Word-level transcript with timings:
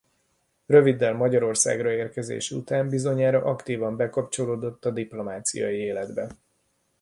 Röviddel 0.65 1.13
Magyarországra 1.15 1.91
érkezése 1.91 2.55
után 2.55 2.89
bizonyára 2.89 3.43
aktívan 3.43 3.95
bekapcsolódott 3.95 4.85
a 4.85 4.91
diplomáciai 4.91 5.75
életbe. 5.77 6.29